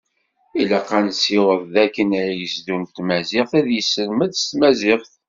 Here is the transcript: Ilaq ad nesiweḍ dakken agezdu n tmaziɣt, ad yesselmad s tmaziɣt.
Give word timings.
Ilaq 0.61 0.89
ad 0.97 1.03
nesiweḍ 1.05 1.61
dakken 1.73 2.09
agezdu 2.21 2.75
n 2.81 2.83
tmaziɣt, 2.95 3.51
ad 3.59 3.67
yesselmad 3.71 4.31
s 4.35 4.43
tmaziɣt. 4.51 5.11